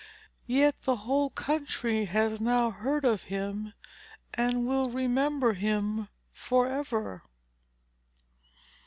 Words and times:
Yet 0.47 0.81
the 0.81 0.95
whole 0.95 1.29
country 1.29 2.05
has 2.05 2.41
now 2.41 2.71
heard 2.71 3.05
of 3.05 3.21
him, 3.29 3.73
and 4.33 4.65
will 4.65 4.89
remember 4.89 5.53
him 5.53 6.07
forever." 6.33 7.21